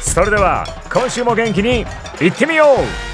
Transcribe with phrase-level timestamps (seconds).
[0.00, 1.84] それでは今週も元気に
[2.20, 3.10] いってみよう。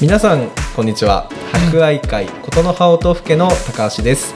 [0.00, 1.28] 皆さんこんにちは。
[1.70, 4.34] 博愛会琴の葉音更の高橋です、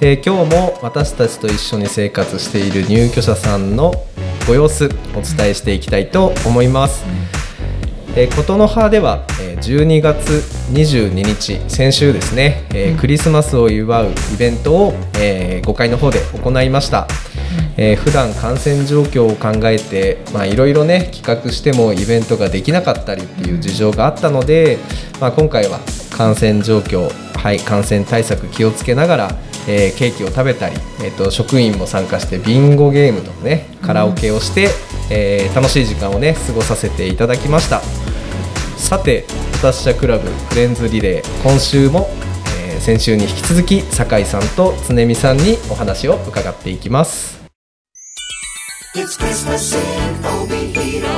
[0.00, 3.92] えー、今日も私たちと一緒に生活している入居者さんの
[4.46, 4.88] ご様子お
[5.22, 7.04] 伝えしていきたいと思います、
[8.14, 10.42] えー、琴の葉では、えー、12月
[10.72, 17.08] 22日先週ですね、えー、クリスマスを祝うイベントを、えー、5階の方で行いました、
[17.76, 20.18] えー、普段感染状況を考えて
[20.50, 24.78] いろいろね企画してもイベントができなかったりっていう事情があったので、
[25.20, 25.80] まあ、今回は
[26.16, 29.28] 感染状況、はい、感染対策気をつけながら、
[29.68, 34.70] えー、ケーキを食べたり、えーと、職員も参加してビンゴゲームとねカラオケをして、うん、
[35.10, 38.07] えー、楽しい時間をね過ごさせていただきました
[38.78, 39.26] さて
[39.60, 42.08] 「私社クラブフレンズリレー」今週も、
[42.56, 47.38] えー、先週に引き続き酒井さんと常美さんにお話を伺っていきます。
[48.94, 49.82] It's Christmas in
[50.22, 51.08] Obihiro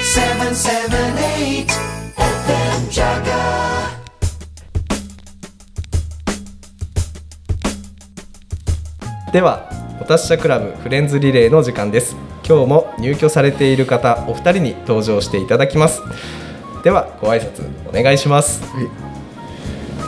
[0.00, 1.66] 778
[2.16, 3.98] FM Jaga
[9.32, 9.77] では
[10.08, 16.00] 私社クラブフレンズリレーの時間です今日も入居されている方お二人に登場していただきます
[16.82, 19.08] ではご挨拶お願いします、はい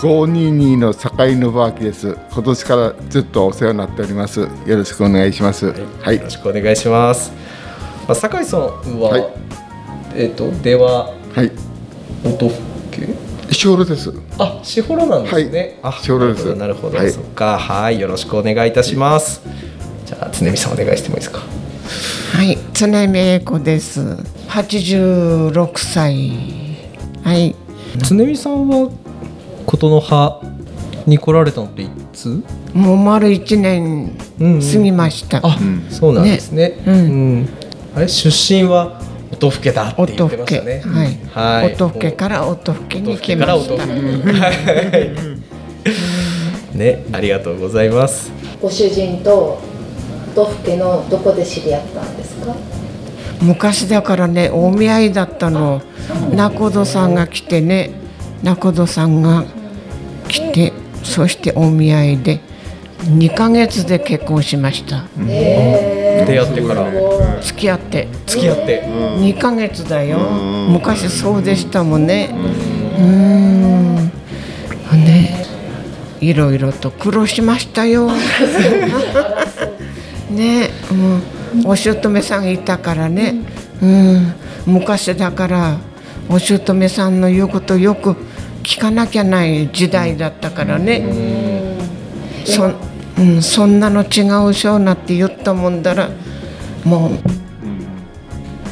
[0.00, 2.16] 522の境のバーキです。
[2.32, 4.40] 今年からずっとお世話になっております。
[4.40, 5.66] よろしくお願いします。
[5.66, 7.30] はい、はい、よろしくお願いします。
[8.08, 8.60] まあ、酒井さん
[8.98, 9.26] は、はい、
[10.14, 11.52] えっ、ー、とでは、はい、
[12.24, 12.50] 音
[12.90, 14.10] けしほろです。
[14.38, 15.78] あ、しほろなんですね。
[15.82, 16.54] はい、あ、しほろです。
[16.54, 19.42] なるほど、はい、そっか、はい、よろしくお願いいたします。
[20.10, 21.38] じゃあ、常美さんお願いしてもいいですか？
[22.32, 24.16] はい、常美英子です。
[24.48, 26.32] 八十六歳。
[27.22, 27.54] はい。
[27.98, 28.90] 常美さんは
[29.66, 30.42] 琴の葉
[31.06, 32.42] に来られたのっていつ？
[32.74, 34.44] もう丸一年過
[34.82, 37.48] ぎました、うんうん、あ、そうなんですね、ね、うん、
[37.94, 39.00] あれ出身は
[39.32, 40.80] 音更だって言ってましたね。
[40.80, 43.86] はい、はい、音更から音更に来ました。
[46.74, 48.32] ねありがとうございます。
[48.60, 49.69] ご主人と
[50.34, 52.54] 音更のどこで知り合ったんですか？
[53.42, 55.82] 昔だからねお見合いだったの。
[56.34, 57.90] 仲人さんが来てね。
[58.42, 59.44] 仲人さんが
[60.28, 62.40] 来てそしてお見合いで。
[63.02, 66.86] 2か月で結婚しました、出会ってから。
[67.40, 68.08] 付き合って。
[68.26, 68.84] 付き合って。
[68.84, 70.18] 2か月だよ。
[70.18, 72.28] 昔そうでしたもんね。
[72.98, 74.10] うん。
[74.92, 75.46] ね
[76.20, 78.10] いろいろと苦労しましたよ
[80.30, 80.70] ね
[81.54, 83.34] うん、お姑さんいたからね、
[83.82, 84.34] うん、
[84.66, 85.78] 昔だから
[86.28, 88.16] お姑さんの言うことよく
[88.62, 91.76] 聞かなきゃない時代だったからね、
[92.44, 92.70] そ,、
[93.18, 96.10] うん、そんなの違うしょうなって言ったもんだら
[96.84, 97.12] もう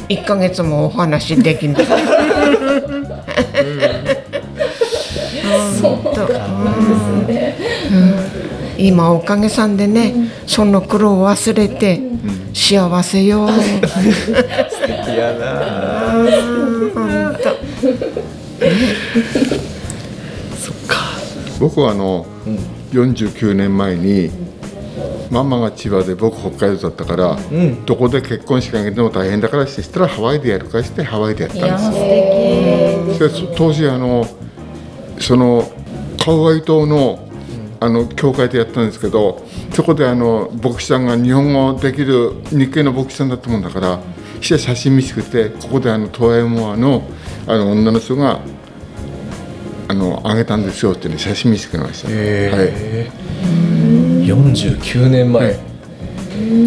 [0.09, 1.85] 1か月もお話できない。
[8.77, 10.13] 今おかげさんでね、
[10.47, 12.01] その苦労を忘れて
[12.53, 13.47] 幸せよ。
[13.49, 13.59] 素
[14.81, 16.11] 敵やな。
[16.93, 17.49] 本当。
[21.59, 22.55] 僕はあの、うん、
[22.91, 24.31] 49年前に
[25.29, 33.29] ママが千葉で僕北海道だったから、うん、どこで結婚式あげても大変だからしてしたらハワイでやるかしてハワイでやったんですよ。
[33.29, 34.25] で当時あの
[35.19, 35.69] その
[36.29, 37.27] カウアイ島の
[37.81, 39.41] あの教会でやったんですけど
[39.73, 43.99] そこであの牧師さんが日本語できる日系の牧師さんだったもんだから
[44.41, 47.03] 写真見せてここであのトワイモアの
[47.47, 48.41] あの女の人が
[49.87, 52.17] あのあげたんですよってね写真見せてくれました、はい。
[52.17, 53.11] へえ
[54.25, 55.53] 49年前、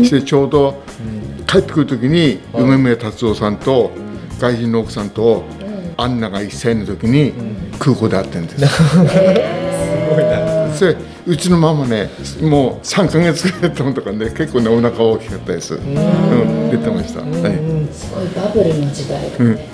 [0.05, 0.83] してちょうど
[1.47, 3.93] 帰ってくる時に梅宮達夫さんと
[4.41, 5.45] 外人の奥さんと
[5.99, 7.33] アンナが1歳の時に
[7.83, 9.03] 空港で会ってるんです、すご
[10.21, 10.97] いなそれ
[11.27, 17.31] うちのママねもう3か月ぐらいだったもんとかね結構ねお腹大きかったです、うん、出てました、はい。
[17.93, 19.67] すごいバブルの時代だね。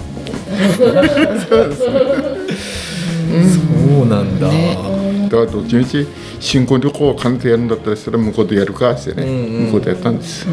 [3.29, 4.55] そうなんだ、だ
[5.31, 6.07] からどっちみち
[6.41, 9.27] 新婚旅行を兼ねてやるんだったらしたら向こうでやるかってね、
[9.67, 10.47] 向こうでやったんです、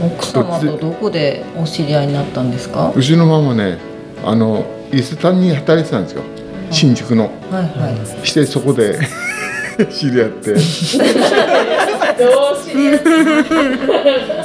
[0.00, 2.92] 奥様とどこでお知り合いになったんですか？
[2.94, 3.78] うちのママね
[4.24, 6.22] あの伊勢丹に働いてたんですよ。
[6.70, 7.30] 新宿の。
[7.50, 7.90] はいは
[8.22, 8.26] い。
[8.26, 8.98] してそこで
[9.90, 10.54] 知り合って。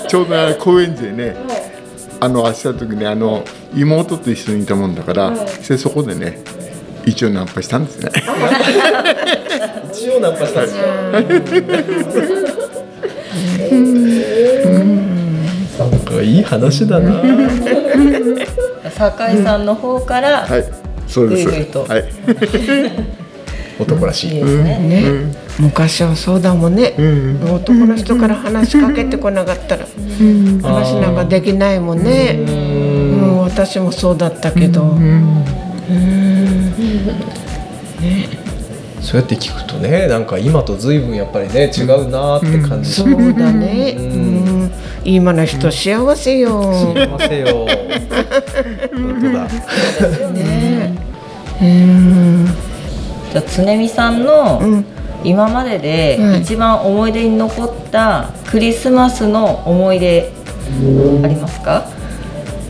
[0.07, 1.35] ちょうどね高円寺でね、
[2.21, 3.43] あの明日の時にあの
[3.75, 6.39] 妹と一緒にいたもんだから、してそこでね
[7.05, 8.09] 一応ナンパしたんですね。
[9.91, 10.87] 一応ナンパしたんですよ。
[15.77, 17.21] なんかいい話だな
[18.97, 20.63] 酒井さんの方から、はい。
[21.07, 21.45] そうです。
[21.45, 21.83] ぐいぐいと。
[21.83, 22.03] はい。
[23.79, 24.31] 男らしい。
[24.31, 24.79] いいですね。
[24.79, 25.03] ね、
[25.59, 26.95] 昔はそうだもんね、
[27.43, 29.85] 男の人から話しかけてこなかったら、
[30.63, 33.39] 話なんかできないもんね、うん。
[33.41, 34.97] 私もそうだったけど、
[39.07, 44.69] そうやって聞くとねなんか今と随分やっぱりね違うなーって感じしそうだね、うん。
[45.05, 47.65] 今の人幸せよ、ませよ。
[48.93, 49.47] 本当だ。
[53.31, 54.83] じゃあ常美さんの
[55.23, 60.33] 今まででうん一番思い出に残ったクリスマスの思い出
[61.23, 61.87] ありますか？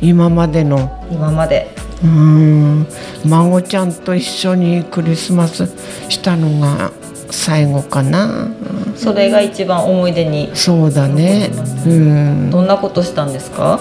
[0.01, 1.03] 今までの。
[1.11, 1.75] 今まで。
[2.03, 2.87] うん。
[3.25, 5.67] 孫ちゃんと一緒にクリスマス
[6.09, 6.91] したのが
[7.31, 8.49] 最後かな。
[8.95, 10.49] それが一番思い出に。
[10.53, 11.49] そうだね。
[11.85, 12.49] うん。
[12.49, 13.79] どんなことしたんですか？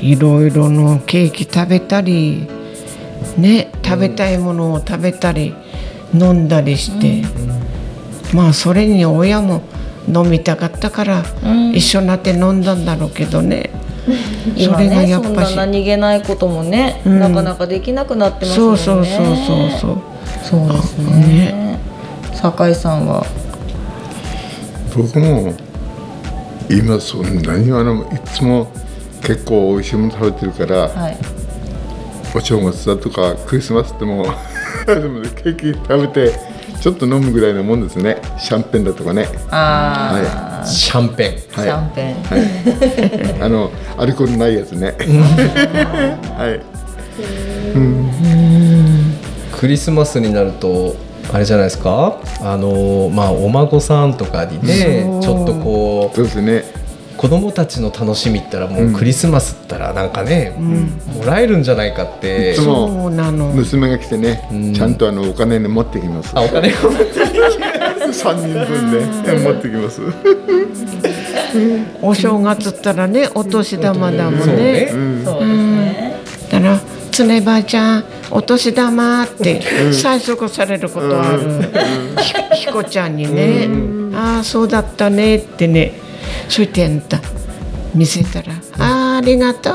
[0.00, 2.46] いろいろのケーキ食べたり
[3.38, 5.54] ね食べたいものを食べたり
[6.12, 7.22] 飲んだりして、
[8.34, 9.62] まあそれに親も
[10.06, 11.24] 飲みたかったから、
[11.72, 13.83] 一緒になって飲んだんだろうけどね、そ
[14.56, 17.18] 今れがねそんなやっぱし何気ないこともね、ん。
[17.18, 18.78] なかなかできなくなってますそうもんね。
[18.86, 20.00] そうそうそう
[20.42, 20.68] そうそう。
[20.68, 21.78] ですね。
[22.34, 23.24] 酒井さんは？
[24.96, 25.54] 僕も
[26.68, 28.70] 今そんなにあのいつも
[29.22, 31.16] 結構美味しいもの食べてるから、はい。
[32.36, 34.26] お正月だとかクリスマスでも
[34.86, 36.32] でもねケーキ食べて
[36.80, 38.20] ちょっと飲むぐらいのもんですね。
[38.38, 39.28] シャンペンだとかね。
[39.50, 41.38] ああ、シャンペン。
[41.38, 42.12] シャンペ
[43.38, 43.42] ン。
[43.42, 44.94] あのアルコールないやつね。
[46.36, 46.60] はい。
[49.58, 50.96] クリスマスになると
[51.32, 52.20] あれじゃないですか？
[52.40, 56.64] あのまあお孫さんとかにねちょっとこそうですね。
[56.80, 56.84] う
[57.16, 60.50] 子供たちの楽しみったらもうクリスマスったらなんかね、
[61.16, 62.52] もらえるんじゃないかって。
[62.52, 63.46] いつもそうなの。
[63.48, 66.32] 娘が来てね、ちゃんとあのお金ね持ってきます。
[66.34, 66.72] あお金を
[68.14, 70.00] 3人分ね持ってきます。
[72.02, 76.20] お正月ったらねお年玉だもんそうね。
[76.50, 76.80] だから
[77.10, 81.40] 常ばあちゃんお年玉って催促されることある、
[82.52, 83.68] ひひこちゃんにね、
[84.14, 85.36] ああそうだったね。
[85.36, 85.92] ってね。
[86.48, 87.20] そう言ってんだ
[87.94, 89.74] 見せたら「あーありがとう。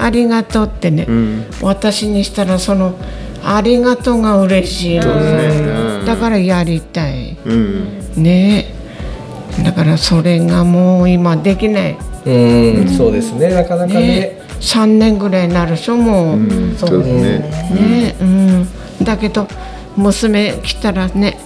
[0.00, 1.06] ありがとう」 ってね、
[1.60, 2.94] 私にしたらその
[3.44, 6.04] 「ありがとう」が嬉しいの、ね。
[6.06, 8.22] だからやりたいうん。
[8.22, 8.74] ね。
[9.64, 11.96] だからそれがもう今できない。
[12.26, 13.48] うんそうですね。
[13.48, 14.00] なかなかね。
[14.00, 14.40] ね。
[14.60, 16.42] 3年ぐらいになるしょもう、う
[16.72, 16.76] ん。
[16.76, 18.12] そうですね。
[18.12, 18.16] ね。
[18.20, 18.66] うん、
[19.04, 19.48] だけど
[19.96, 21.38] 娘来たらね、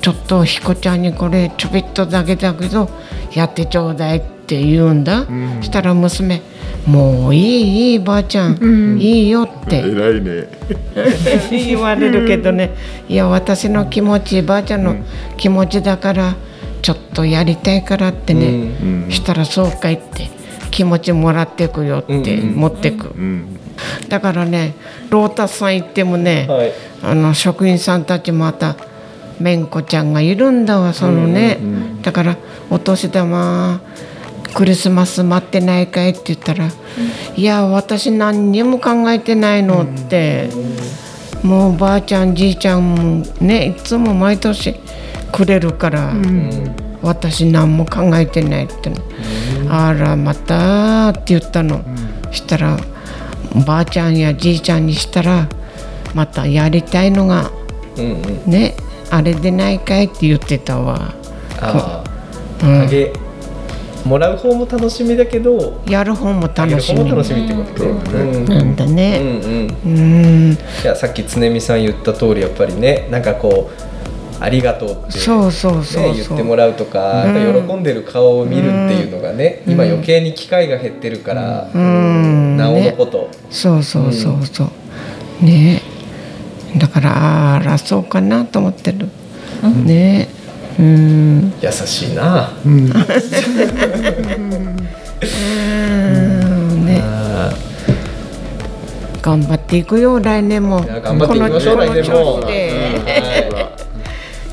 [0.00, 2.90] ちょっと彦ちゃんにこれちょびっとだけだけど
[3.32, 5.26] やってちょうだいって言うんだ、
[5.60, 6.42] したら娘
[6.86, 9.78] 「もういいいいばあちゃん、いいよ」って。
[9.78, 10.48] 偉いね。
[11.50, 12.70] 言われるけどね。
[13.08, 14.96] いや私の気持ちばあちゃんの
[15.36, 16.34] 気持ちだから
[16.80, 20.30] ちょっとやりたいからってね、したらそうかいって
[20.70, 23.58] 気持ちもらってくよって持ってく、うん。
[24.08, 24.74] だからね
[25.10, 26.72] ロータスさん行ってもね、はい。
[27.04, 28.76] あの職員さんたちまた
[29.40, 31.58] めんこちゃんがいるんだわそのね、
[32.02, 32.36] だから
[32.70, 33.80] お年玉
[34.54, 36.68] クリスマス待ってないかいって言ったら
[37.36, 40.48] 「いや私何にも考えてないの」って、
[41.42, 44.76] もうばあちゃんじいちゃんもねいつも毎年
[45.32, 46.12] くれるから、
[47.02, 48.96] 私何も考えてないっての、
[49.68, 51.82] あらまたって言ったの、
[52.30, 52.78] したら
[53.66, 55.48] ばあちゃんやじいちゃんにしたら
[56.14, 57.50] またやりたいのが
[58.46, 58.74] ね
[59.10, 61.14] あれでないかいって言ってたわ、
[61.60, 62.12] ああ。
[62.64, 63.12] うん、影
[64.04, 67.08] もらう方も楽しみだけどやる方も楽しみ。
[67.08, 69.76] 楽しみってことねうんなんだうねんうん。
[69.84, 70.52] うん。
[70.52, 73.92] いやさっき常美さん言った通りやっぱりねなんかこう
[74.42, 77.68] ありがとうってそうそうそうね、言ってもらうとか、うん。
[77.68, 82.56] 喜んでる顔を見るっていうのがね、今余計に機会が減ってるから、うん。
[82.56, 84.68] なおのねこと、そうそうそうそ
[85.40, 85.80] う、ね。
[86.76, 89.06] だからあらそうかなと思ってる、
[89.84, 90.28] ね
[90.78, 91.52] うん。
[91.60, 92.86] 優しいな、うん。
[96.86, 97.02] ね
[99.20, 102.42] 頑張っていくよ来年も頑張っていきましょう来年も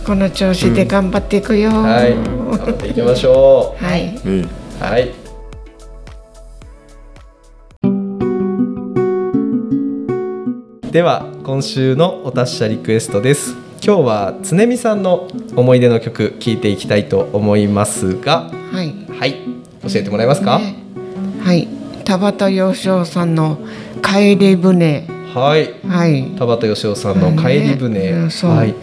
[0.06, 4.50] この調子で頑張っていくよ、はい頑張っていきましょうはいうん。
[4.80, 5.12] はい
[10.92, 18.94] では今週のお達者リクエストです今日は常美さんの思い出の曲聴いていきたいと思いますがはい。
[19.10, 19.36] はい。
[19.82, 20.76] 教えてもらえますか、ね。
[21.42, 21.68] はい。
[22.04, 23.58] 田畑洋翔さんの
[24.04, 25.08] 帰り船。
[25.34, 25.74] はい。
[25.88, 26.36] はい。
[26.38, 28.30] 田畑義雄さんの帰り船、ね。
[28.44, 28.76] はい、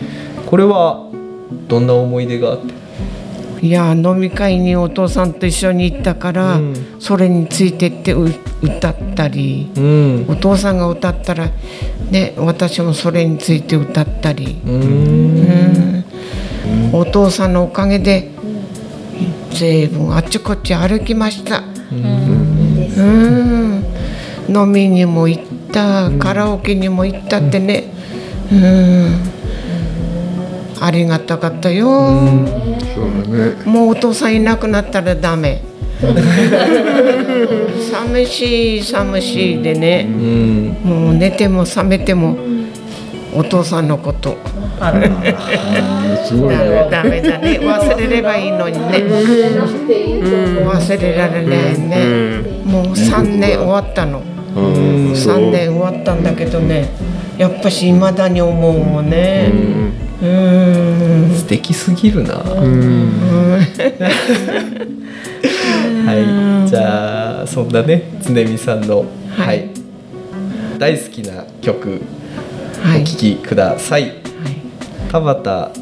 [0.47, 1.11] これは
[1.69, 2.75] どんな思い出があって？
[3.62, 6.97] いや飲み会にお父さんと一緒に行ったから、うん。
[6.99, 9.71] それについてってう歌ったり。
[9.76, 10.26] うん。
[10.29, 11.50] お父さんが歌ったら
[12.11, 14.61] ね私もそれについて歌ったり、
[16.93, 18.31] お父さんのおかげで
[19.53, 21.63] 随分あっちこっち歩きました。
[21.91, 23.85] うん。
[24.49, 27.85] 飲みにも行ったカラオケにも行ったってね。
[28.53, 29.33] うん。
[30.81, 31.87] ありがたかったよ、
[32.95, 33.65] そうだね。
[33.65, 35.63] もうお父さんいなくなったらダメ
[37.91, 40.76] 寂しい寂しいでうねん。
[40.85, 42.37] もう寝ても覚めても
[43.35, 44.37] お父さんのこと。
[44.79, 45.09] あら。
[46.25, 46.88] すごいダメね。
[46.91, 47.59] ダメだね。
[47.61, 48.99] 忘れればいいのにね。
[48.99, 50.75] 忘れなくていいと思う。
[50.75, 51.97] 忘れられないね。
[52.65, 54.23] もう3年終わったの。
[54.55, 55.12] うん。
[55.12, 56.88] 3年終わったんだけどね。
[57.38, 59.53] やっぱし未だに思うもんね。
[60.23, 61.35] うん。
[61.35, 62.43] 素敵すぎるな、
[67.57, 68.03] そんなね。
[68.21, 69.05] 常美さんの、は
[69.47, 69.69] はい。
[69.69, 69.71] い
[70.79, 72.03] 大好きな曲
[72.83, 73.01] はい。
[73.01, 74.13] お聴きください、
[75.11, 75.81] 田畑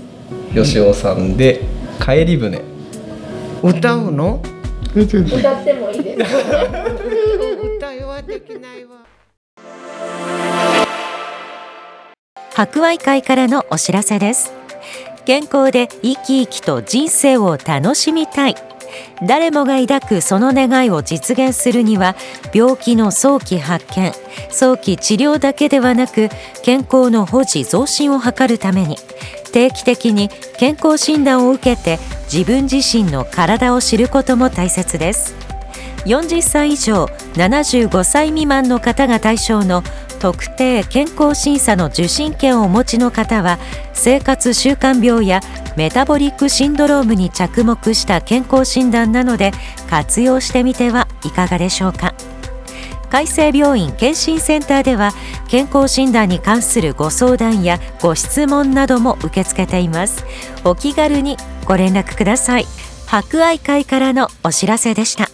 [0.54, 1.62] 義雄さんで
[2.00, 2.62] 「帰り船」
[3.60, 4.40] 歌うの？
[4.94, 6.30] 歌ってもいいです。
[6.30, 6.38] か。
[6.38, 8.98] 歌はできないわ。
[12.54, 14.52] 博愛会からのお知らせです。
[15.24, 18.54] 健康で生き生きと人生を楽しみたい
[19.22, 22.16] 誰もが抱くその願いを実現するには
[22.52, 24.12] 病気の早期発見
[24.50, 26.28] 早期治療だけではなく
[26.62, 28.96] 健康の保持増進を図るために
[29.52, 31.98] 定期的に健康診断を受けて
[32.32, 35.44] 自分自身の体を知ることも大切です。
[36.04, 39.82] 40歳以上75歳未満の方が対象の
[40.20, 43.58] 特定健康審査の受診券をお持ちの方は
[43.92, 45.40] 生活習慣病や
[45.76, 49.52] メタボリックシンドロームに着目した健康診断なので
[49.88, 52.14] 活用してみてはいかがでしょうか。
[53.10, 55.12] 海生病院健診センターでは
[55.46, 60.24] 健康診断に関するご相談やご質問なども受け付けています。
[60.64, 62.66] お気軽にご連絡ください。
[63.06, 65.28] 博愛会からのお知らせでした。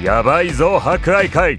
[0.00, 1.58] やばいぞ博愛会。